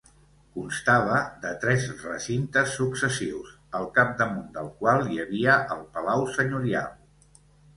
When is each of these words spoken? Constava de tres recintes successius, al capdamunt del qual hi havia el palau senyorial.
Constava 0.53 1.17
de 1.43 1.51
tres 1.65 1.85
recintes 2.05 2.73
successius, 2.79 3.53
al 3.81 3.87
capdamunt 3.99 4.49
del 4.59 4.73
qual 4.81 5.07
hi 5.13 5.23
havia 5.27 5.59
el 5.77 5.85
palau 5.99 6.29
senyorial. 6.41 6.99